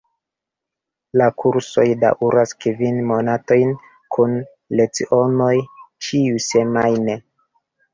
[1.21, 3.77] La kursoj daŭras kvin monatojn
[4.19, 4.37] kun
[4.83, 7.25] lecionoj ĉiusemajne.